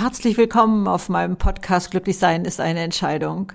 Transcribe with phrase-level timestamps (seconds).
[0.00, 3.52] Herzlich willkommen auf meinem Podcast Glücklich sein ist eine Entscheidung.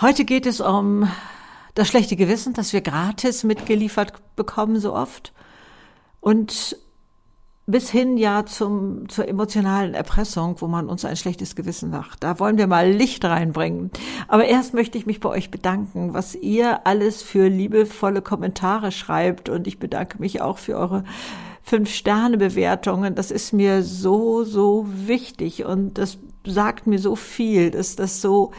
[0.00, 1.10] Heute geht es um
[1.74, 5.32] das schlechte Gewissen, das wir gratis mitgeliefert bekommen so oft
[6.20, 6.76] und
[7.66, 12.22] bis hin ja zum, zur emotionalen Erpressung, wo man uns ein schlechtes Gewissen macht.
[12.22, 13.90] Da wollen wir mal Licht reinbringen.
[14.28, 19.48] Aber erst möchte ich mich bei euch bedanken, was ihr alles für liebevolle Kommentare schreibt.
[19.48, 21.02] Und ich bedanke mich auch für eure
[21.66, 23.16] Fünf-Sterne-Bewertungen.
[23.16, 28.52] Das ist mir so, so wichtig und das sagt mir so viel, dass das so,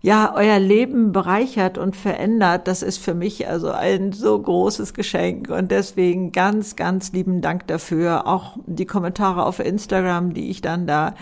[0.00, 5.50] ja, euer Leben bereichert und verändert, das ist für mich also ein so großes Geschenk
[5.50, 8.26] und deswegen ganz, ganz lieben Dank dafür.
[8.26, 11.14] Auch die Kommentare auf Instagram, die ich dann da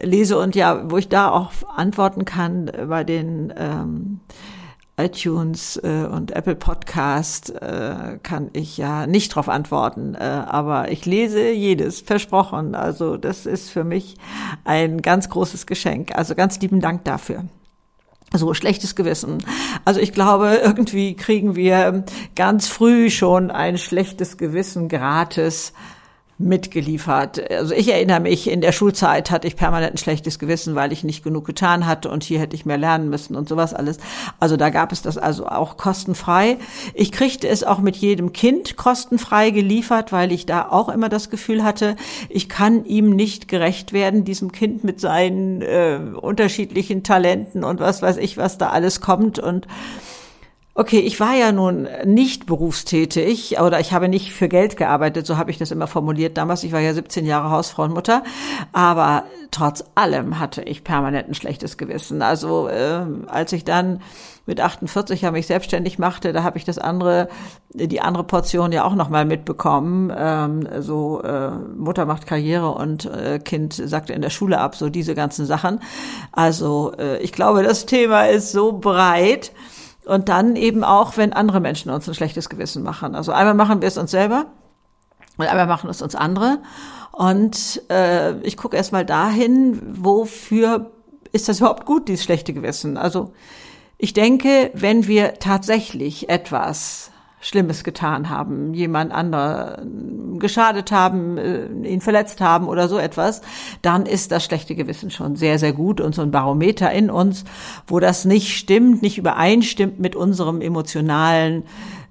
[0.00, 4.20] lese und ja, wo ich da auch antworten kann bei den ähm,
[4.96, 11.04] iTunes äh, und Apple Podcast äh, kann ich ja nicht drauf antworten, äh, aber ich
[11.04, 12.74] lese jedes, versprochen.
[12.74, 14.16] Also das ist für mich
[14.64, 16.14] ein ganz großes Geschenk.
[16.14, 17.44] Also ganz lieben Dank dafür
[18.36, 19.44] so schlechtes Gewissen.
[19.84, 25.72] Also ich glaube, irgendwie kriegen wir ganz früh schon ein schlechtes Gewissen gratis
[26.38, 27.50] mitgeliefert.
[27.50, 31.04] Also ich erinnere mich, in der Schulzeit hatte ich permanent ein schlechtes Gewissen, weil ich
[31.04, 33.98] nicht genug getan hatte und hier hätte ich mehr lernen müssen und sowas alles.
[34.40, 36.58] Also da gab es das also auch kostenfrei.
[36.92, 41.30] Ich kriegte es auch mit jedem Kind kostenfrei geliefert, weil ich da auch immer das
[41.30, 41.94] Gefühl hatte,
[42.28, 48.02] ich kann ihm nicht gerecht werden, diesem Kind mit seinen äh, unterschiedlichen Talenten und was
[48.02, 49.68] weiß ich, was da alles kommt und
[50.76, 55.36] Okay, ich war ja nun nicht berufstätig oder ich habe nicht für Geld gearbeitet, so
[55.36, 56.64] habe ich das immer formuliert damals.
[56.64, 58.24] Ich war ja 17 Jahre Hausfrau und Mutter,
[58.72, 62.22] aber trotz allem hatte ich permanent ein schlechtes Gewissen.
[62.22, 64.02] Also äh, als ich dann
[64.46, 67.28] mit 48 ja mich selbstständig machte, da habe ich das andere,
[67.72, 70.12] die andere Portion ja auch noch mal mitbekommen.
[70.16, 74.90] Ähm, so äh, Mutter macht Karriere und äh, Kind sagte in der Schule ab, so
[74.90, 75.78] diese ganzen Sachen.
[76.32, 79.52] Also äh, ich glaube, das Thema ist so breit.
[80.06, 83.14] Und dann eben auch, wenn andere Menschen uns ein schlechtes Gewissen machen.
[83.14, 84.46] Also einmal machen wir es uns selber
[85.38, 86.58] und einmal machen es uns andere.
[87.12, 90.92] Und äh, ich gucke erstmal dahin, wofür
[91.32, 92.96] ist das überhaupt gut, dieses schlechte Gewissen?
[92.96, 93.32] Also
[93.98, 97.10] ich denke, wenn wir tatsächlich etwas
[97.44, 103.42] Schlimmes getan haben, jemand anderen geschadet haben, äh, ihn verletzt haben oder so etwas,
[103.82, 107.44] dann ist das schlechte Gewissen schon sehr, sehr gut und so ein Barometer in uns,
[107.86, 111.64] wo das nicht stimmt, nicht übereinstimmt mit unserem emotionalen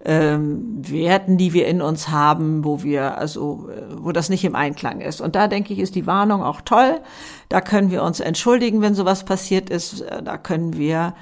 [0.05, 4.55] ähm, Werten, die wir in uns haben, wo wir also, äh, wo das nicht im
[4.55, 5.19] Einklang ist.
[5.19, 6.99] Und da denke ich, ist die Warnung auch toll.
[7.49, 10.01] Da können wir uns entschuldigen, wenn sowas passiert ist.
[10.01, 11.15] Äh, da können wir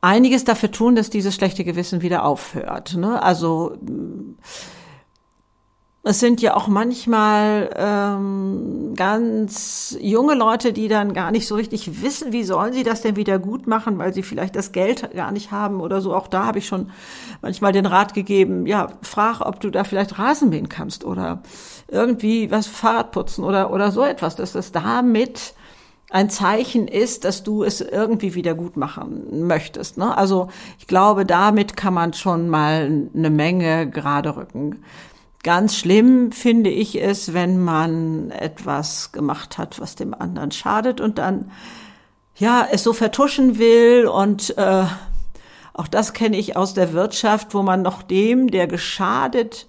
[0.00, 2.96] einiges dafür tun, dass dieses schlechte Gewissen wieder aufhört.
[2.96, 3.22] Ne?
[3.22, 3.76] Also
[6.04, 12.02] es sind ja auch manchmal ähm, ganz junge Leute, die dann gar nicht so richtig
[12.02, 15.32] wissen, wie sollen sie das denn wieder gut machen, weil sie vielleicht das Geld gar
[15.32, 16.14] nicht haben oder so.
[16.14, 16.90] Auch da habe ich schon
[17.42, 21.42] manchmal den Rat gegeben, ja, frag, ob du da vielleicht Rasen mähen kannst oder
[21.88, 25.52] irgendwie was Fahrrad putzen oder, oder so etwas, dass das damit
[26.10, 29.98] ein Zeichen ist, dass du es irgendwie wieder gut machen möchtest.
[29.98, 30.16] Ne?
[30.16, 30.48] Also
[30.78, 34.84] ich glaube, damit kann man schon mal eine Menge gerade rücken.
[35.42, 41.18] Ganz schlimm finde ich es, wenn man etwas gemacht hat, was dem anderen schadet und
[41.18, 41.50] dann
[42.36, 44.84] ja es so vertuschen will und äh,
[45.74, 49.67] auch das kenne ich aus der Wirtschaft, wo man noch dem, der geschadet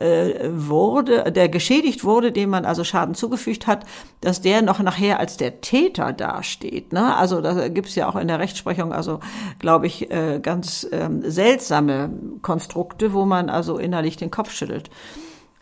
[0.00, 3.84] wurde, der geschädigt wurde, dem man also Schaden zugefügt hat,
[4.20, 6.92] dass der noch nachher als der Täter dasteht.
[6.92, 7.16] Ne?
[7.16, 9.20] Also da gibt's ja auch in der Rechtsprechung, also
[9.58, 12.10] glaube ich, äh, ganz ähm, seltsame
[12.42, 14.90] Konstrukte, wo man also innerlich den Kopf schüttelt.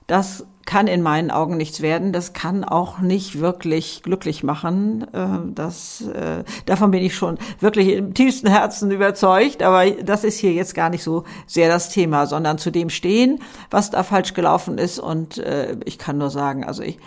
[0.07, 2.13] Das kann in meinen Augen nichts werden.
[2.13, 5.07] Das kann auch nicht wirklich glücklich machen.
[5.15, 9.63] Äh, das, äh, davon bin ich schon wirklich im tiefsten Herzen überzeugt.
[9.63, 13.41] Aber das ist hier jetzt gar nicht so sehr das Thema, sondern zu dem stehen,
[13.71, 14.99] was da falsch gelaufen ist.
[14.99, 16.99] Und äh, ich kann nur sagen, also ich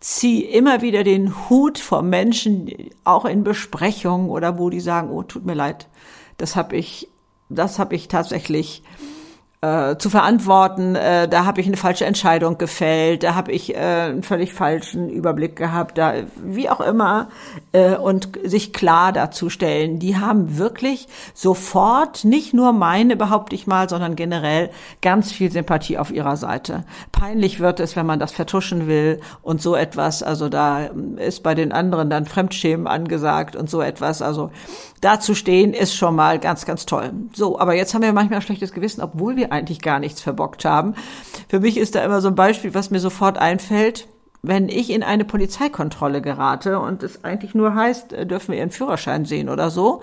[0.00, 2.70] ziehe immer wieder den Hut vor Menschen,
[3.04, 5.88] auch in Besprechungen oder wo die sagen, oh, tut mir leid,
[6.38, 7.08] das habe ich,
[7.48, 8.82] das habe ich tatsächlich
[9.62, 13.78] äh, zu verantworten, äh, da habe ich eine falsche Entscheidung gefällt, da habe ich äh,
[13.78, 16.12] einen völlig falschen Überblick gehabt, da
[16.44, 17.28] wie auch immer
[17.72, 23.66] äh, und sich klar dazu stellen, die haben wirklich sofort nicht nur meine, behaupte ich
[23.66, 24.70] mal, sondern generell
[25.00, 26.84] ganz viel Sympathie auf ihrer Seite.
[27.10, 31.54] Peinlich wird es, wenn man das vertuschen will und so etwas, also da ist bei
[31.54, 34.50] den anderen dann Fremdschämen angesagt und so etwas, also
[35.00, 37.12] da zu stehen ist schon mal ganz, ganz toll.
[37.34, 40.64] So, aber jetzt haben wir manchmal ein schlechtes Gewissen, obwohl wir eigentlich gar nichts verbockt
[40.64, 40.94] haben.
[41.48, 44.06] Für mich ist da immer so ein Beispiel, was mir sofort einfällt,
[44.42, 48.70] wenn ich in eine Polizeikontrolle gerate und es eigentlich nur heißt, äh, dürfen wir Ihren
[48.70, 50.02] Führerschein sehen oder so,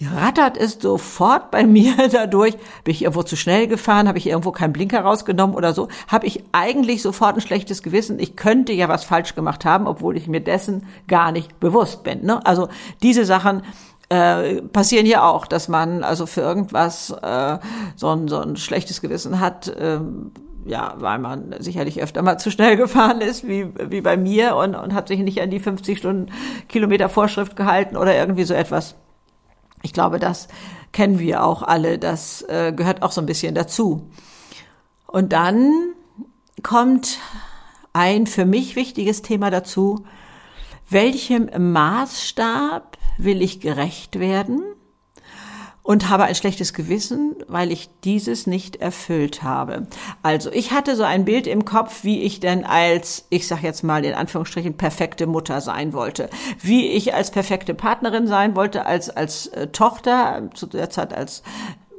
[0.00, 4.52] rattert es sofort bei mir dadurch, bin ich irgendwo zu schnell gefahren, habe ich irgendwo
[4.52, 8.18] keinen Blinker rausgenommen oder so, habe ich eigentlich sofort ein schlechtes Gewissen.
[8.18, 12.24] Ich könnte ja was falsch gemacht haben, obwohl ich mir dessen gar nicht bewusst bin.
[12.24, 12.44] Ne?
[12.46, 12.68] Also
[13.02, 13.62] diese Sachen
[14.08, 17.58] äh, passieren hier auch, dass man also für irgendwas äh,
[17.96, 19.68] so, ein, so ein schlechtes Gewissen hat.
[19.68, 20.00] Äh,
[20.64, 24.74] ja, weil man sicherlich öfter mal zu schnell gefahren ist, wie, wie bei mir, und,
[24.74, 26.32] und hat sich nicht an die 50 Stunden
[26.68, 28.94] Kilometer Vorschrift gehalten oder irgendwie so etwas.
[29.82, 30.48] Ich glaube, das
[30.92, 31.98] kennen wir auch alle.
[31.98, 34.10] Das äh, gehört auch so ein bisschen dazu.
[35.06, 35.72] Und dann
[36.62, 37.18] kommt
[37.92, 40.04] ein für mich wichtiges Thema dazu.
[40.90, 44.62] Welchem Maßstab will ich gerecht werden?
[45.88, 49.86] und habe ein schlechtes Gewissen, weil ich dieses nicht erfüllt habe.
[50.22, 53.84] Also ich hatte so ein Bild im Kopf, wie ich denn als, ich sag jetzt
[53.84, 56.28] mal in Anführungsstrichen, perfekte Mutter sein wollte,
[56.60, 61.42] wie ich als perfekte Partnerin sein wollte, als als äh, Tochter zu der Zeit als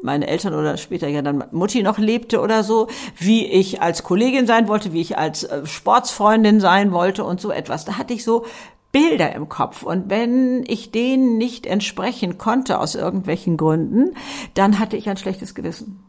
[0.03, 4.45] meine Eltern oder später ja dann Mutti noch lebte oder so, wie ich als Kollegin
[4.45, 7.85] sein wollte, wie ich als äh, Sportsfreundin sein wollte und so etwas.
[7.85, 8.45] Da hatte ich so
[8.91, 9.83] Bilder im Kopf.
[9.83, 14.15] Und wenn ich denen nicht entsprechen konnte aus irgendwelchen Gründen,
[14.53, 16.03] dann hatte ich ein schlechtes Gewissen.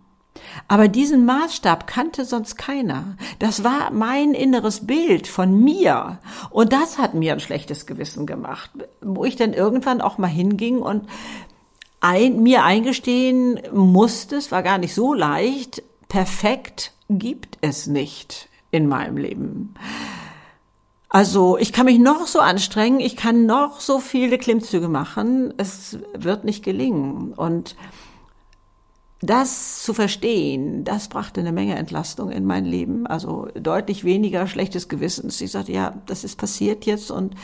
[0.69, 3.17] Aber diesen Maßstab kannte sonst keiner.
[3.39, 6.19] Das war mein inneres Bild von mir.
[6.51, 10.79] Und das hat mir ein schlechtes Gewissen gemacht, wo ich dann irgendwann auch mal hinging
[10.79, 11.09] und
[12.01, 18.87] ein, mir eingestehen musste, es war gar nicht so leicht, perfekt gibt es nicht in
[18.87, 19.75] meinem Leben.
[21.13, 25.99] Also ich kann mich noch so anstrengen, ich kann noch so viele Klimmzüge machen, es
[26.17, 27.33] wird nicht gelingen.
[27.33, 27.75] Und
[29.23, 34.89] das zu verstehen, das brachte eine Menge Entlastung in mein Leben, also deutlich weniger schlechtes
[34.89, 35.41] Gewissens.
[35.43, 37.35] Ich sagte, ja, das ist passiert jetzt und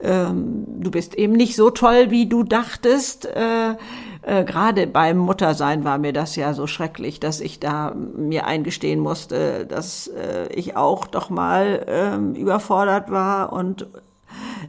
[0.00, 3.24] ähm, du bist eben nicht so toll, wie du dachtest.
[3.24, 3.76] Äh,
[4.20, 9.00] äh, Gerade beim Muttersein war mir das ja so schrecklich, dass ich da mir eingestehen
[9.00, 13.86] musste, dass äh, ich auch doch mal äh, überfordert war und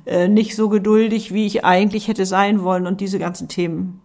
[0.06, 4.03] äh, nicht so geduldig, wie ich eigentlich hätte sein wollen und diese ganzen Themen.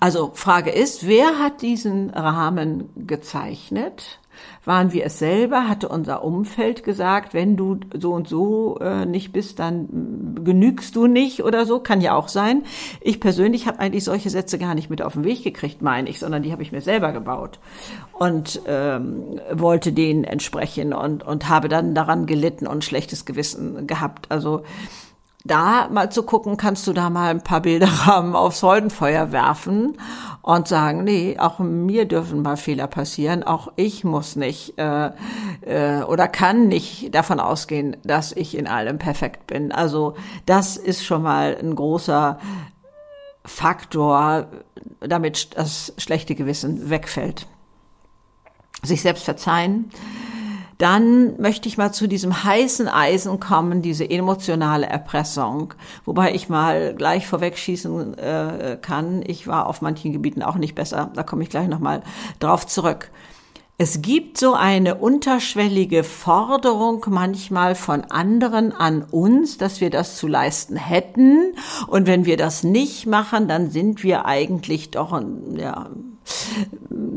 [0.00, 4.20] Also Frage ist, wer hat diesen Rahmen gezeichnet?
[4.64, 5.68] Waren wir es selber?
[5.68, 11.06] Hatte unser Umfeld gesagt, wenn du so und so äh, nicht bist, dann genügst du
[11.06, 11.80] nicht oder so?
[11.80, 12.64] Kann ja auch sein.
[13.00, 16.18] Ich persönlich habe eigentlich solche Sätze gar nicht mit auf den Weg gekriegt, meine ich,
[16.18, 17.58] sondern die habe ich mir selber gebaut
[18.12, 24.30] und ähm, wollte denen entsprechen und, und habe dann daran gelitten und schlechtes Gewissen gehabt.
[24.30, 24.62] Also
[25.44, 29.98] da mal zu gucken, kannst du da mal ein paar Bilderrahmen aufs Holdenfeuer werfen
[30.40, 35.10] und sagen, nee, auch mir dürfen mal Fehler passieren, auch ich muss nicht äh,
[35.60, 39.70] äh, oder kann nicht davon ausgehen, dass ich in allem perfekt bin.
[39.70, 40.14] Also
[40.46, 42.38] das ist schon mal ein großer
[43.44, 44.46] Faktor,
[45.00, 47.46] damit das schlechte Gewissen wegfällt.
[48.82, 49.90] Sich selbst verzeihen
[50.78, 55.74] dann möchte ich mal zu diesem heißen Eisen kommen, diese emotionale Erpressung.
[56.04, 61.10] Wobei ich mal gleich vorwegschießen äh, kann, ich war auf manchen Gebieten auch nicht besser.
[61.14, 62.02] Da komme ich gleich nochmal
[62.38, 63.10] drauf zurück.
[63.76, 70.28] Es gibt so eine unterschwellige Forderung manchmal von anderen an uns, dass wir das zu
[70.28, 71.56] leisten hätten.
[71.88, 75.20] Und wenn wir das nicht machen, dann sind wir eigentlich doch
[75.56, 75.90] ja,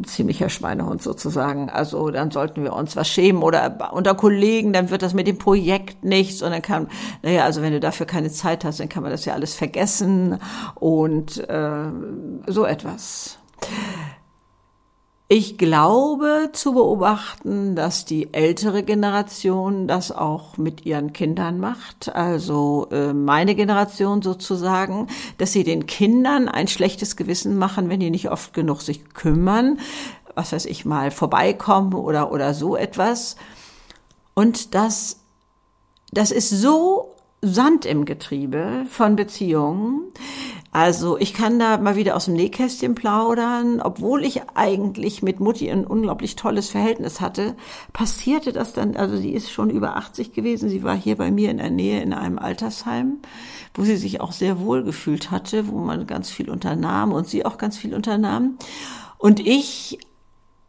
[0.05, 1.69] ziemlicher Schweinehund sozusagen.
[1.69, 5.37] Also dann sollten wir uns was schämen oder unter Kollegen, dann wird das mit dem
[5.37, 6.87] Projekt nichts und dann kann,
[7.23, 10.39] naja, also wenn du dafür keine Zeit hast, dann kann man das ja alles vergessen
[10.75, 11.91] und äh,
[12.47, 13.39] so etwas.
[15.29, 22.87] Ich glaube zu beobachten, dass die ältere Generation das auch mit ihren Kindern macht, also
[22.91, 25.07] äh, meine Generation sozusagen,
[25.37, 29.79] dass sie den Kindern ein schlechtes Gewissen machen, wenn die nicht oft genug sich kümmern,
[30.33, 33.35] was weiß ich mal, vorbeikommen oder, oder so etwas.
[34.33, 35.19] Und das,
[36.13, 40.03] das ist so Sand im Getriebe von Beziehungen,
[40.77, 43.81] also ich kann da mal wieder aus dem Nähkästchen plaudern.
[43.81, 47.55] Obwohl ich eigentlich mit Mutti ein unglaublich tolles Verhältnis hatte,
[47.93, 51.49] passierte das dann, also sie ist schon über 80 gewesen, sie war hier bei mir
[51.49, 53.17] in der Nähe in einem Altersheim,
[53.73, 57.43] wo sie sich auch sehr wohl gefühlt hatte, wo man ganz viel unternahm und sie
[57.43, 58.59] auch ganz viel unternahm.
[59.17, 59.97] Und ich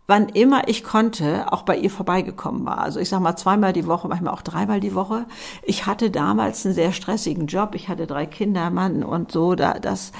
[0.08, 2.78] wann immer ich konnte, auch bei ihr vorbeigekommen war.
[2.78, 5.26] Also ich sag mal zweimal die Woche, manchmal auch dreimal die Woche.
[5.62, 7.74] Ich hatte damals einen sehr stressigen Job.
[7.74, 9.54] Ich hatte drei Kinder, Mann und so.
[9.54, 10.12] Da das,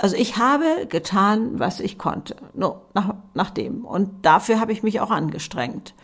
[0.00, 2.36] also ich habe getan, was ich konnte.
[2.52, 3.86] No, nach, nach dem.
[3.86, 5.94] Und dafür habe ich mich auch angestrengt.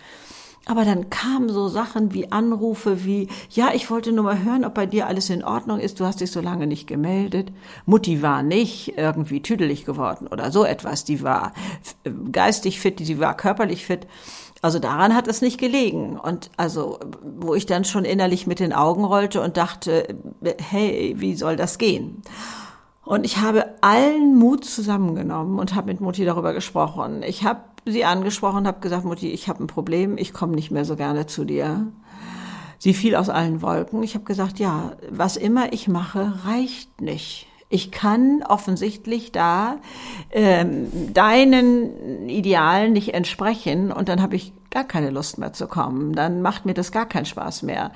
[0.69, 4.75] Aber dann kamen so Sachen wie Anrufe wie, ja, ich wollte nur mal hören, ob
[4.75, 7.51] bei dir alles in Ordnung ist, du hast dich so lange nicht gemeldet.
[7.87, 11.55] Mutti war nicht irgendwie tüdelig geworden oder so etwas, die war
[12.33, 14.07] geistig fit, die war körperlich fit.
[14.61, 16.19] Also daran hat es nicht gelegen.
[16.19, 20.19] Und also, wo ich dann schon innerlich mit den Augen rollte und dachte,
[20.59, 22.21] hey, wie soll das gehen?
[23.07, 27.23] Und ich habe allen Mut zusammengenommen und habe mit Mutti darüber gesprochen.
[27.23, 30.85] Ich habe sie angesprochen habe gesagt, Mutti, ich habe ein Problem, ich komme nicht mehr
[30.85, 31.87] so gerne zu dir.
[32.79, 34.03] Sie fiel aus allen Wolken.
[34.03, 37.47] Ich habe gesagt, ja, was immer ich mache, reicht nicht.
[37.71, 39.77] Ich kann offensichtlich da
[40.31, 46.15] ähm, deinen Idealen nicht entsprechen und dann habe ich gar keine Lust mehr zu kommen.
[46.15, 47.91] Dann macht mir das gar keinen Spaß mehr.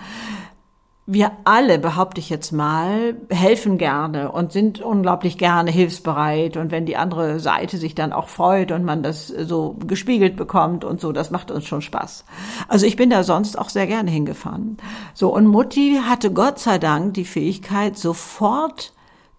[1.04, 6.56] Wir alle, behaupte ich jetzt mal, helfen gerne und sind unglaublich gerne hilfsbereit.
[6.56, 10.84] Und wenn die andere Seite sich dann auch freut und man das so gespiegelt bekommt
[10.84, 12.24] und so, das macht uns schon Spaß.
[12.68, 14.76] Also ich bin da sonst auch sehr gerne hingefahren.
[15.12, 18.92] So, und Mutti hatte Gott sei Dank die Fähigkeit, sofort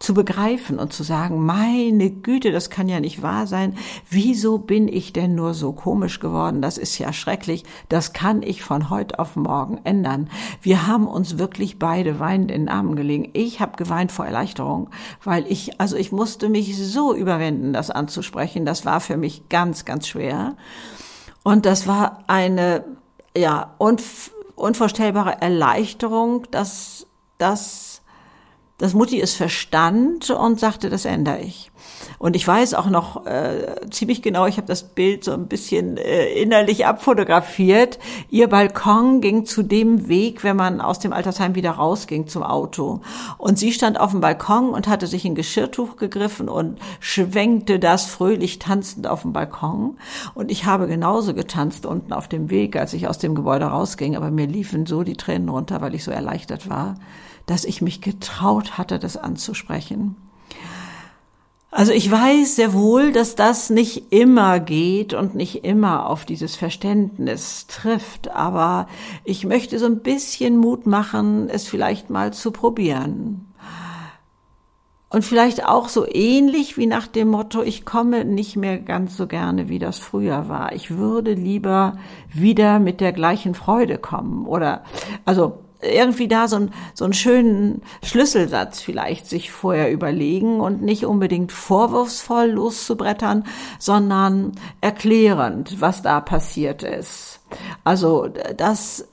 [0.04, 3.78] zu begreifen und zu sagen, meine Güte, das kann ja nicht wahr sein.
[4.10, 6.62] Wieso bin ich denn nur so komisch geworden?
[6.62, 7.64] Das ist ja schrecklich.
[7.88, 10.30] Das kann ich von heute auf morgen ändern.
[10.62, 13.30] Wir haben uns wirklich beide weinend in den Armen gelegen.
[13.32, 14.90] Ich habe geweint vor Erleichterung,
[15.24, 18.66] weil ich, also ich musste mich so überwinden, das anzusprechen.
[18.66, 20.58] Das war für mich ganz, ganz schwer.
[21.44, 22.84] Und das war eine,
[23.38, 27.08] ja, unvorstellbare Erleichterung, dass
[27.38, 27.93] das
[28.80, 31.72] dass Mutti es verstand und sagte, das ändere ich.
[32.18, 35.98] Und ich weiß auch noch äh, ziemlich genau, ich habe das Bild so ein bisschen
[35.98, 38.00] äh, innerlich abfotografiert.
[38.30, 43.02] Ihr Balkon ging zu dem Weg, wenn man aus dem Altersheim wieder rausging zum Auto.
[43.38, 48.06] Und sie stand auf dem Balkon und hatte sich ein Geschirrtuch gegriffen und schwenkte das
[48.06, 49.98] fröhlich tanzend auf dem Balkon.
[50.34, 54.16] Und ich habe genauso getanzt unten auf dem Weg, als ich aus dem Gebäude rausging.
[54.16, 56.96] Aber mir liefen so die Tränen runter, weil ich so erleichtert war
[57.46, 60.16] dass ich mich getraut hatte, das anzusprechen.
[61.76, 66.56] Also ich weiß sehr wohl, dass das nicht immer geht und nicht immer auf dieses
[66.56, 68.88] Verständnis trifft, aber
[69.24, 73.54] ich möchte so ein bisschen Mut machen, es vielleicht mal zu probieren.
[75.10, 79.26] Und vielleicht auch so ähnlich wie nach dem Motto, ich komme nicht mehr ganz so
[79.26, 80.74] gerne, wie das früher war.
[80.74, 81.98] Ich würde lieber
[82.32, 84.46] wieder mit der gleichen Freude kommen.
[84.46, 84.84] Oder,
[85.26, 91.06] also irgendwie da so, ein, so einen schönen Schlüsselsatz vielleicht sich vorher überlegen und nicht
[91.06, 93.46] unbedingt vorwurfsvoll loszubrettern,
[93.80, 97.42] sondern erklärend, was da passiert ist.
[97.84, 99.08] Also das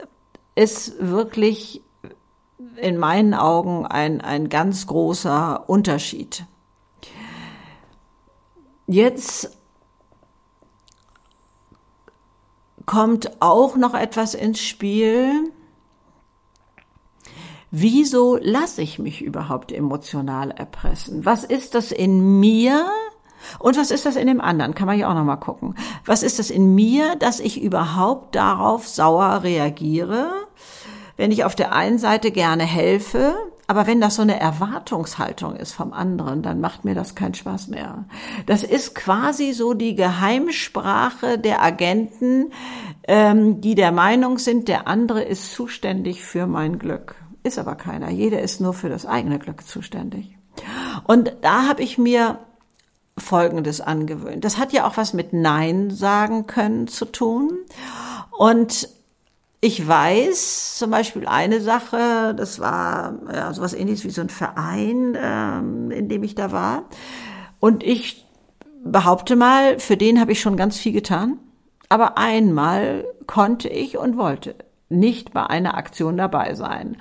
[0.55, 1.81] ist wirklich
[2.77, 6.45] in meinen Augen ein, ein ganz großer Unterschied.
[8.87, 9.57] Jetzt
[12.85, 15.51] kommt auch noch etwas ins Spiel,
[17.73, 21.25] Wieso lasse ich mich überhaupt emotional erpressen?
[21.25, 22.85] Was ist das in mir?
[23.59, 24.75] Und was ist das in dem anderen?
[24.75, 25.75] Kann man ja auch noch mal gucken.
[26.05, 30.31] Was ist das in mir, dass ich überhaupt darauf sauer reagiere?
[31.15, 33.35] Wenn ich auf der einen Seite gerne helfe,
[33.67, 37.69] aber wenn das so eine Erwartungshaltung ist vom anderen, dann macht mir das keinen Spaß
[37.69, 38.03] mehr.
[38.47, 42.51] Das ist quasi so die Geheimsprache der Agenten,
[43.07, 48.09] ähm, die der Meinung sind, der andere ist zuständig für mein Glück ist aber keiner.
[48.09, 50.37] Jeder ist nur für das eigene Glück zuständig.
[51.05, 52.39] Und da habe ich mir
[53.17, 54.43] Folgendes angewöhnt.
[54.43, 57.51] Das hat ja auch was mit Nein sagen können zu tun.
[58.31, 58.89] Und
[59.59, 65.17] ich weiß zum Beispiel eine Sache, das war ja, sowas ähnliches wie so ein Verein,
[65.21, 66.85] ähm, in dem ich da war.
[67.59, 68.25] Und ich
[68.83, 71.37] behaupte mal, für den habe ich schon ganz viel getan.
[71.89, 74.55] Aber einmal konnte ich und wollte
[74.91, 76.97] nicht bei einer Aktion dabei sein.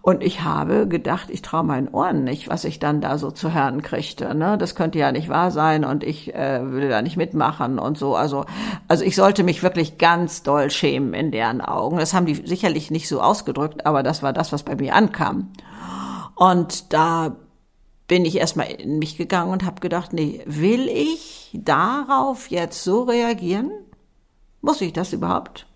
[0.00, 3.52] Und ich habe gedacht, ich traue meinen Ohren nicht, was ich dann da so zu
[3.54, 4.34] hören kriegte.
[4.34, 4.58] Ne?
[4.58, 8.16] Das könnte ja nicht wahr sein und ich äh, würde da nicht mitmachen und so.
[8.16, 8.44] Also,
[8.88, 11.98] also ich sollte mich wirklich ganz doll schämen in deren Augen.
[11.98, 15.52] Das haben die sicherlich nicht so ausgedrückt, aber das war das, was bei mir ankam.
[16.34, 17.36] Und da
[18.08, 23.04] bin ich erstmal in mich gegangen und habe gedacht, nee, will ich darauf jetzt so
[23.04, 23.70] reagieren?
[24.60, 25.66] Muss ich das überhaupt?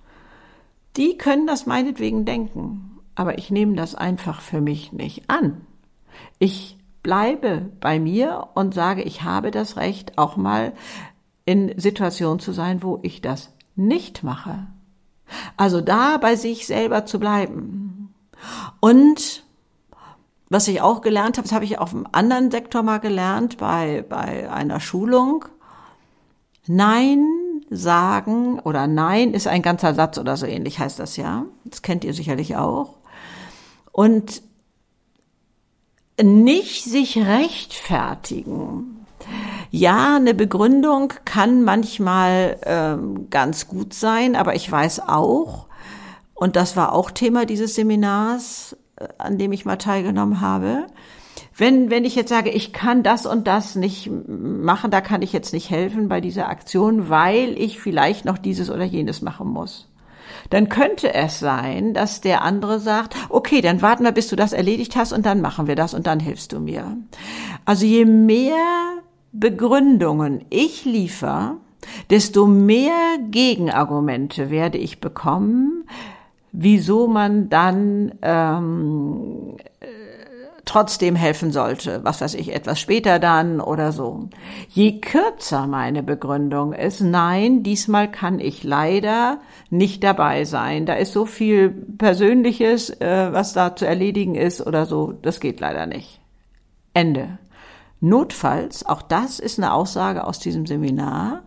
[0.97, 5.61] Die können das meinetwegen denken, aber ich nehme das einfach für mich nicht an.
[6.39, 10.73] Ich bleibe bei mir und sage, ich habe das Recht, auch mal
[11.45, 14.67] in Situationen zu sein, wo ich das nicht mache.
[15.57, 18.15] Also da bei sich selber zu bleiben.
[18.81, 19.45] Und
[20.49, 24.05] was ich auch gelernt habe, das habe ich auf einem anderen Sektor mal gelernt, bei,
[24.09, 25.45] bei einer Schulung.
[26.67, 27.36] Nein
[27.71, 31.45] sagen oder Nein ist ein ganzer Satz oder so ähnlich heißt das ja.
[31.65, 32.95] Das kennt ihr sicherlich auch.
[33.93, 34.43] Und
[36.23, 39.07] nicht sich rechtfertigen.
[39.71, 45.67] Ja, eine Begründung kann manchmal ähm, ganz gut sein, aber ich weiß auch,
[46.35, 50.87] und das war auch Thema dieses Seminars, äh, an dem ich mal teilgenommen habe,
[51.57, 55.33] wenn, wenn ich jetzt sage, ich kann das und das nicht machen, da kann ich
[55.33, 59.89] jetzt nicht helfen bei dieser Aktion, weil ich vielleicht noch dieses oder jenes machen muss
[60.51, 64.53] dann könnte es sein, dass der andere sagt, okay, dann warten wir, bis du das
[64.53, 66.97] erledigt hast und dann machen wir das und dann hilfst du mir.
[67.65, 68.57] Also je mehr
[69.33, 71.57] Begründungen ich liefere,
[72.11, 75.85] desto mehr Gegenargumente werde ich bekommen,
[76.53, 79.57] wieso man dann ähm,
[80.67, 84.29] trotzdem helfen sollte, was weiß ich, etwas später dann oder so.
[84.69, 89.39] Je kürzer meine Begründung ist, nein, diesmal kann ich leider
[89.71, 90.85] nicht dabei sein.
[90.85, 95.61] Da ist so viel Persönliches, äh, was da zu erledigen ist oder so, das geht
[95.61, 96.21] leider nicht.
[96.93, 97.39] Ende.
[98.01, 101.45] Notfalls, auch das ist eine Aussage aus diesem Seminar,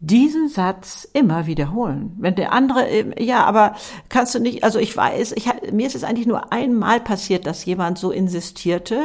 [0.00, 2.14] diesen Satz immer wiederholen.
[2.18, 3.74] Wenn der andere, ähm, ja, aber
[4.08, 7.64] kannst du nicht, also ich weiß, ich, mir ist es eigentlich nur einmal passiert, dass
[7.64, 9.00] jemand so insistierte,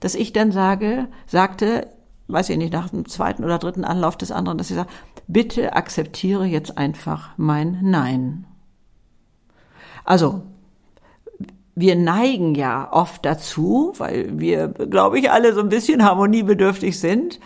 [0.00, 1.88] dass ich dann sage, sagte,
[2.28, 4.88] weiß ich nicht, nach dem zweiten oder dritten Anlauf des anderen, dass ich sage,
[5.26, 8.46] bitte akzeptiere jetzt einfach mein Nein.
[10.04, 10.42] Also,
[11.74, 17.40] wir neigen ja oft dazu, weil wir, glaube ich, alle so ein bisschen harmoniebedürftig sind,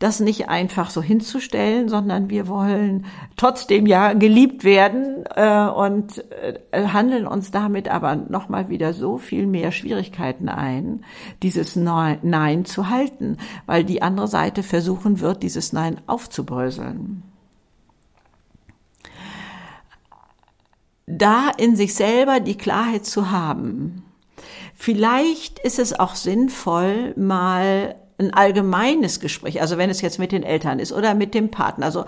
[0.00, 3.04] das nicht einfach so hinzustellen, sondern wir wollen
[3.36, 9.46] trotzdem ja geliebt werden äh, und äh, handeln uns damit aber nochmal wieder so viel
[9.46, 11.04] mehr Schwierigkeiten ein,
[11.42, 17.22] dieses Nein zu halten, weil die andere Seite versuchen wird, dieses Nein aufzubröseln.
[21.06, 24.02] Da in sich selber die Klarheit zu haben,
[24.82, 30.42] Vielleicht ist es auch sinnvoll, mal ein allgemeines Gespräch, also wenn es jetzt mit den
[30.42, 32.04] Eltern ist oder mit dem Partner, also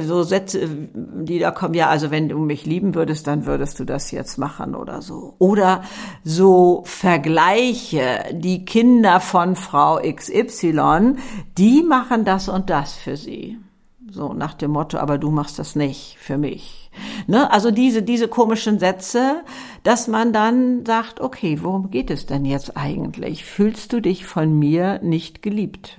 [0.00, 3.84] so Sätze, die da kommen, ja, also wenn du mich lieben würdest, dann würdest du
[3.84, 5.34] das jetzt machen oder so.
[5.38, 5.82] Oder
[6.24, 11.16] so Vergleiche, die Kinder von Frau XY,
[11.58, 13.58] die machen das und das für sie.
[14.10, 16.87] So nach dem Motto, aber du machst das nicht für mich.
[17.26, 17.50] Ne?
[17.50, 19.42] Also diese, diese komischen Sätze,
[19.82, 23.44] dass man dann sagt, okay, worum geht es denn jetzt eigentlich?
[23.44, 25.98] Fühlst du dich von mir nicht geliebt?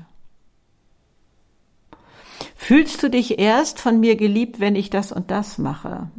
[2.56, 6.10] Fühlst du dich erst von mir geliebt, wenn ich das und das mache?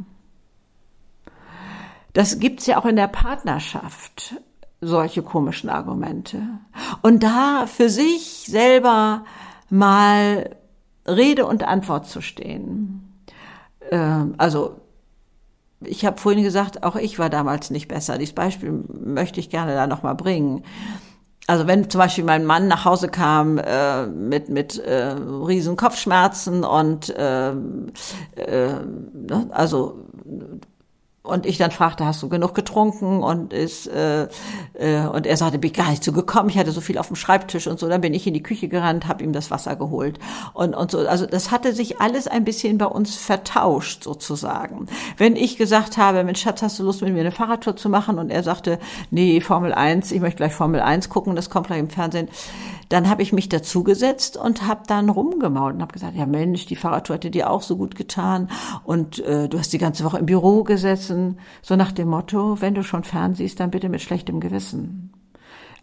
[2.13, 4.35] Das gibt's ja auch in der Partnerschaft,
[4.81, 6.41] solche komischen Argumente.
[7.01, 9.23] Und da für sich selber
[9.69, 10.55] mal
[11.07, 13.10] Rede und Antwort zu stehen.
[13.91, 14.77] Ähm, also
[15.83, 18.17] ich habe vorhin gesagt, auch ich war damals nicht besser.
[18.17, 20.63] Dieses Beispiel möchte ich gerne da nochmal bringen.
[21.47, 26.63] Also wenn zum Beispiel mein Mann nach Hause kam äh, mit mit äh, riesen Kopfschmerzen
[26.63, 27.53] und äh, äh,
[28.35, 30.05] ne, also
[31.23, 33.21] und ich dann fragte, hast du genug getrunken?
[33.21, 34.27] Und ist äh,
[34.73, 36.49] äh, und er sagte, bin ich gar nicht so gekommen.
[36.49, 37.87] Ich hatte so viel auf dem Schreibtisch und so.
[37.87, 40.17] Dann bin ich in die Küche gerannt, habe ihm das Wasser geholt
[40.53, 40.99] und und so.
[40.99, 44.87] Also das hatte sich alles ein bisschen bei uns vertauscht sozusagen.
[45.17, 48.17] Wenn ich gesagt habe, Mensch Schatz, hast du Lust mit mir eine Fahrradtour zu machen?
[48.17, 48.79] Und er sagte,
[49.11, 52.29] nee, Formel 1, ich möchte gleich Formel 1 gucken, das kommt gleich im Fernsehen
[52.91, 56.75] dann habe ich mich dazugesetzt und habe dann rumgemault und habe gesagt, ja Mensch, die
[56.75, 58.49] Fahrradtour hätte dir auch so gut getan
[58.83, 61.10] und äh, du hast die ganze Woche im Büro gesessen,
[61.61, 65.13] so nach dem Motto, wenn du schon fernsiehst, dann bitte mit schlechtem Gewissen.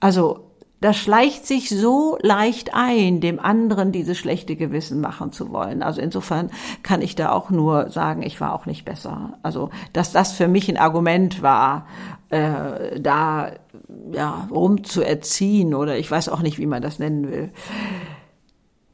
[0.00, 0.48] Also
[0.80, 5.82] das schleicht sich so leicht ein, dem anderen dieses schlechte Gewissen machen zu wollen.
[5.82, 6.50] Also insofern
[6.84, 9.38] kann ich da auch nur sagen, ich war auch nicht besser.
[9.42, 11.86] Also dass das für mich ein Argument war,
[12.30, 13.52] äh, da
[14.12, 17.50] ja rumzuerziehen oder ich weiß auch nicht, wie man das nennen will.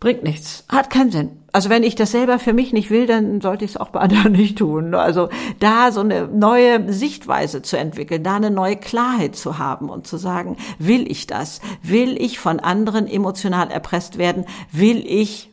[0.04, 1.30] Bringt nichts, hat keinen Sinn.
[1.52, 4.00] Also wenn ich das selber für mich nicht will, dann sollte ich es auch bei
[4.00, 4.94] anderen nicht tun.
[4.94, 10.06] Also da so eine neue Sichtweise zu entwickeln, da eine neue Klarheit zu haben und
[10.06, 11.62] zu sagen, will ich das?
[11.82, 14.44] Will ich von anderen emotional erpresst werden?
[14.70, 15.50] Will ich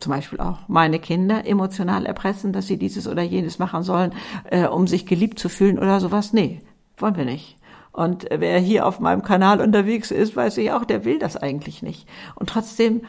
[0.00, 4.14] zum Beispiel auch meine Kinder emotional erpressen, dass sie dieses oder jenes machen sollen,
[4.50, 6.32] äh, um sich geliebt zu fühlen oder sowas?
[6.32, 6.62] Nee,
[6.96, 7.58] wollen wir nicht.
[7.92, 11.82] Und wer hier auf meinem Kanal unterwegs ist, weiß ich auch, der will das eigentlich
[11.82, 12.08] nicht.
[12.36, 13.02] Und trotzdem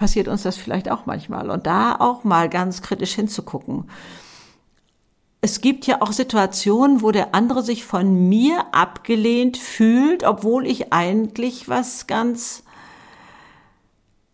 [0.00, 1.50] passiert uns das vielleicht auch manchmal.
[1.50, 3.84] Und da auch mal ganz kritisch hinzugucken.
[5.42, 10.90] Es gibt ja auch Situationen, wo der andere sich von mir abgelehnt fühlt, obwohl ich
[10.90, 12.62] eigentlich was ganz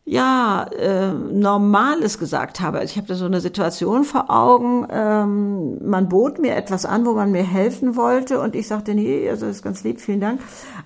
[0.09, 2.79] ja, äh, Normales gesagt habe.
[2.79, 4.87] Also ich habe da so eine Situation vor Augen.
[4.88, 9.29] Ähm, man bot mir etwas an, wo man mir helfen wollte und ich sagte, nee,
[9.29, 10.40] also das ist ganz lieb, vielen Dank.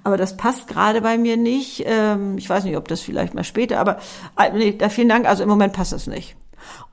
[0.05, 1.85] Aber das passt gerade bei mir nicht.
[1.87, 3.99] Ähm, ich weiß nicht, ob das vielleicht mal später, aber
[4.39, 6.35] äh, nee, da vielen Dank, also im Moment passt das nicht.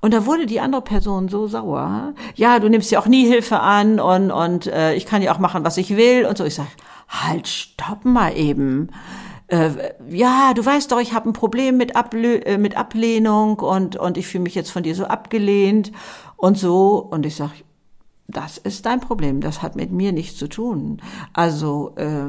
[0.02, 2.14] Und da wurde die andere Person so sauer.
[2.36, 5.40] Ja, du nimmst ja auch nie Hilfe an und, und äh, ich kann ja auch
[5.40, 6.44] machen, was ich will und so.
[6.44, 6.68] Ich sag,
[7.08, 8.90] halt, stopp mal eben
[9.48, 13.96] äh, ja, du weißt doch, ich habe ein Problem mit, Ablö äh, mit Ablehnung und,
[13.96, 15.92] und ich fühle mich jetzt von dir so abgelehnt
[16.36, 16.98] und so.
[16.98, 17.54] Und ich sage,
[18.28, 21.02] das ist dein Problem, das hat mit mir nichts zu tun.
[21.32, 22.26] Also, äh,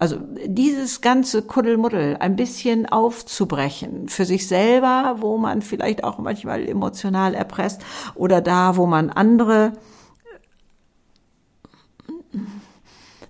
[0.00, 0.16] also
[0.46, 7.34] dieses ganze Kuddelmuddel ein bisschen aufzubrechen für sich selber, wo man vielleicht auch manchmal emotional
[7.34, 7.82] erpresst
[8.14, 9.72] oder da, wo man andere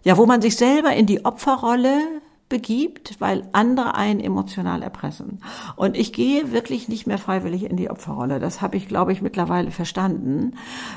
[0.05, 2.01] ja, wo man sich selber in die Opferrolle
[2.49, 5.41] begibt, weil andere einen emotional erpressen.
[5.77, 8.39] Und ich gehe wirklich nicht mehr freiwillig in die Opferrolle.
[8.39, 10.55] Das habe ich, glaube ich, mittlerweile verstanden,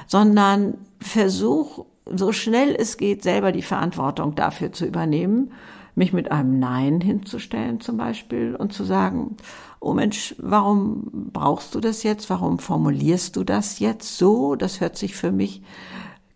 [0.08, 5.52] sondern versuch, so schnell es geht, selber die Verantwortung dafür zu übernehmen,
[5.94, 9.36] mich mit einem Nein hinzustellen zum Beispiel und zu sagen,
[9.82, 12.30] oh Mensch, warum brauchst du das jetzt?
[12.30, 14.56] Warum formulierst du das jetzt so?
[14.56, 15.62] Das hört sich für mich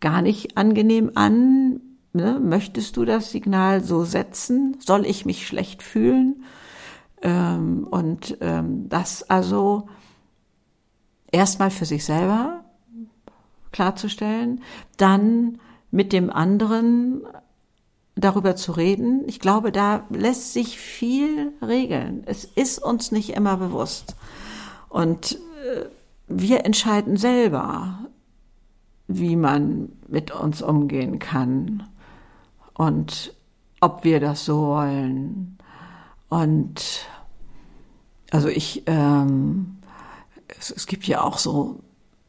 [0.02, 1.80] gar nicht angenehm an
[2.16, 4.78] ne, möchtest du das Signal so setzen?
[4.80, 6.44] Soll ich mich schlecht fühlen?
[7.22, 9.88] Ähm, und ähm, das also
[11.32, 12.64] erstmal für sich selber
[13.72, 14.62] klarzustellen,
[14.98, 15.60] dann
[15.92, 17.28] mit dem anderen
[18.16, 19.24] darüber zu reden.
[19.28, 22.24] Ich glaube, da lässt sich viel regeln.
[22.26, 24.16] Es ist uns nicht immer bewusst.
[24.88, 25.86] Und äh,
[26.28, 28.00] wir entscheiden selber,
[29.08, 31.84] wie man mit uns umgehen kann
[32.76, 33.34] und
[33.82, 35.58] ob wir das so wollen.
[36.30, 37.08] Und
[38.32, 39.78] also ich, ähm,
[40.60, 41.80] es, es gibt ja auch so,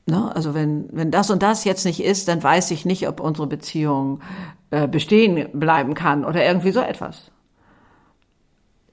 [0.07, 3.21] ne, also wenn, wenn das und das jetzt nicht ist, dann weiß ich nicht, ob
[3.21, 4.21] unsere Beziehung
[4.71, 7.31] äh, bestehen bleiben kann oder irgendwie so etwas.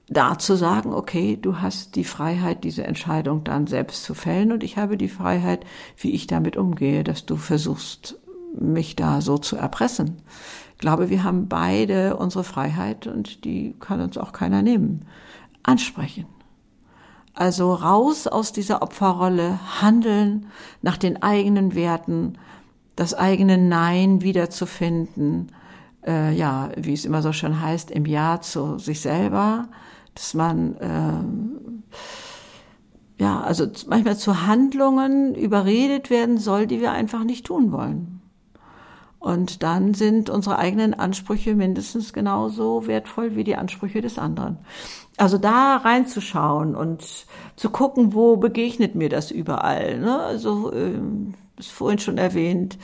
[0.08, 4.62] Da zu sagen, okay, du hast die Freiheit, diese Entscheidung dann selbst zu fällen und
[4.62, 5.64] ich habe die Freiheit,
[5.96, 8.18] wie ich damit umgehe, dass du versuchst,
[8.58, 10.22] mich da so zu erpressen
[10.84, 15.06] glaube, wir haben beide unsere Freiheit und die kann uns auch keiner nehmen.
[15.62, 16.26] Ansprechen.
[17.32, 20.46] Also raus aus dieser Opferrolle, handeln
[20.82, 22.34] nach den eigenen Werten,
[22.96, 25.52] das eigene Nein wiederzufinden,
[26.06, 29.68] äh, ja, wie es immer so schön heißt, im Ja zu sich selber,
[30.14, 30.76] dass man
[33.16, 38.13] äh, ja, also manchmal zu Handlungen überredet werden soll, die wir einfach nicht tun wollen.
[39.24, 44.58] Und dann sind unsere eigenen Ansprüche mindestens genauso wertvoll wie die Ansprüche des anderen.
[45.16, 47.24] Also da reinzuschauen und
[47.56, 49.98] zu gucken, wo begegnet mir das überall.
[49.98, 50.18] Ne?
[50.18, 50.92] Also, äh,
[51.56, 52.76] ist vorhin schon erwähnt,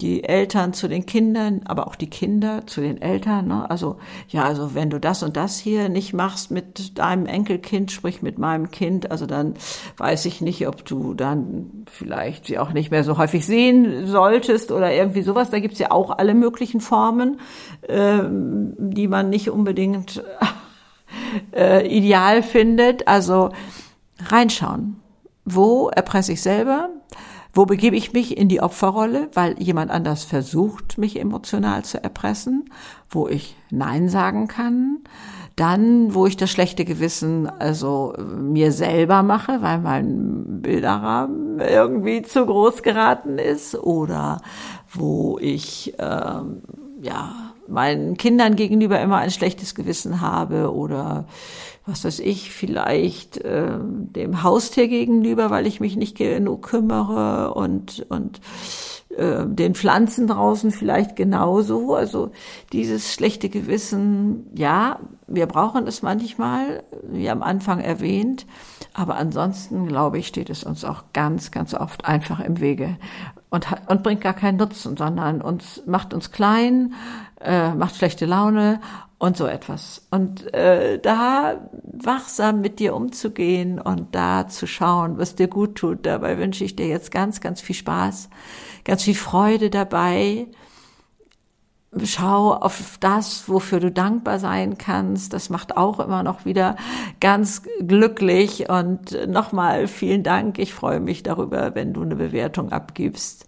[0.00, 3.46] die Eltern zu den Kindern, aber auch die Kinder zu den Eltern.
[3.46, 3.70] Ne?
[3.70, 3.96] Also
[4.28, 8.36] ja, also wenn du das und das hier nicht machst mit deinem Enkelkind, sprich mit
[8.36, 9.54] meinem Kind, also dann
[9.96, 14.72] weiß ich nicht, ob du dann vielleicht sie auch nicht mehr so häufig sehen solltest
[14.72, 15.50] oder irgendwie sowas.
[15.50, 17.38] Da gibt's ja auch alle möglichen Formen,
[17.82, 20.24] äh, die man nicht unbedingt
[21.54, 23.06] äh, ideal findet.
[23.06, 23.50] Also
[24.26, 24.96] reinschauen.
[25.44, 26.88] Wo erpresse ich selber?
[27.54, 28.36] Wo begebe ich mich?
[28.36, 32.68] In die Opferrolle, weil jemand anders versucht, mich emotional zu erpressen,
[33.08, 34.98] wo ich Nein sagen kann,
[35.54, 42.44] dann, wo ich das schlechte Gewissen also mir selber mache, weil mein Bilderrahmen irgendwie zu
[42.44, 44.40] groß geraten ist, oder
[44.92, 46.62] wo ich ähm,
[47.00, 51.26] ja meinen Kindern gegenüber immer ein schlechtes Gewissen habe oder
[51.86, 58.06] was weiß ich, vielleicht äh, dem Haustier gegenüber, weil ich mich nicht genug kümmere und,
[58.08, 58.40] und
[59.16, 61.94] äh, den Pflanzen draußen vielleicht genauso.
[61.94, 62.32] Also
[62.72, 68.46] dieses schlechte Gewissen, ja, wir brauchen es manchmal, wie am Anfang erwähnt,
[68.92, 72.96] aber ansonsten, glaube ich, steht es uns auch ganz, ganz oft einfach im Wege
[73.50, 76.94] und, und bringt gar keinen Nutzen, sondern uns macht uns klein,
[77.40, 78.80] äh, macht schlechte Laune
[79.18, 80.06] und so etwas.
[80.10, 86.04] Und äh, da wachsam mit dir umzugehen und da zu schauen, was dir gut tut.
[86.04, 88.28] Dabei wünsche ich dir jetzt ganz, ganz viel Spaß,
[88.84, 90.48] ganz viel Freude dabei.
[92.02, 95.32] Schau auf das, wofür du dankbar sein kannst.
[95.32, 96.74] Das macht auch immer noch wieder
[97.20, 98.68] ganz glücklich.
[98.68, 100.58] Und nochmal vielen Dank.
[100.58, 103.46] Ich freue mich darüber, wenn du eine Bewertung abgibst.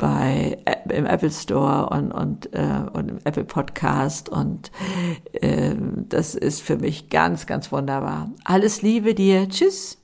[0.00, 0.56] Bei
[0.88, 4.72] im Apple Store und und, äh, und im Apple Podcast und
[5.32, 5.74] äh,
[6.08, 8.30] das ist für mich ganz ganz wunderbar.
[8.44, 9.99] Alles Liebe dir, tschüss.